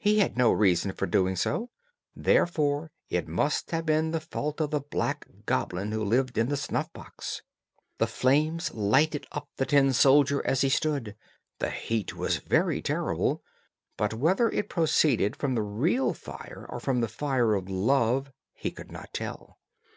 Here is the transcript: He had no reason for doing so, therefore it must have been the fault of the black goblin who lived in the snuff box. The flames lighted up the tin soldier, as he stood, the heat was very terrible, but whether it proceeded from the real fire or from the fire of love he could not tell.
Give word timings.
He 0.00 0.18
had 0.18 0.36
no 0.36 0.50
reason 0.50 0.90
for 0.90 1.06
doing 1.06 1.36
so, 1.36 1.70
therefore 2.16 2.90
it 3.08 3.28
must 3.28 3.70
have 3.70 3.86
been 3.86 4.10
the 4.10 4.18
fault 4.18 4.60
of 4.60 4.72
the 4.72 4.80
black 4.80 5.28
goblin 5.46 5.92
who 5.92 6.02
lived 6.04 6.36
in 6.36 6.48
the 6.48 6.56
snuff 6.56 6.92
box. 6.92 7.42
The 7.98 8.08
flames 8.08 8.74
lighted 8.74 9.24
up 9.30 9.48
the 9.58 9.64
tin 9.64 9.92
soldier, 9.92 10.44
as 10.44 10.62
he 10.62 10.68
stood, 10.68 11.14
the 11.60 11.70
heat 11.70 12.16
was 12.16 12.38
very 12.38 12.82
terrible, 12.82 13.40
but 13.96 14.12
whether 14.14 14.50
it 14.50 14.68
proceeded 14.68 15.36
from 15.36 15.54
the 15.54 15.62
real 15.62 16.12
fire 16.12 16.66
or 16.68 16.80
from 16.80 17.00
the 17.00 17.06
fire 17.06 17.54
of 17.54 17.70
love 17.70 18.32
he 18.54 18.72
could 18.72 18.90
not 18.90 19.14
tell. 19.14 19.58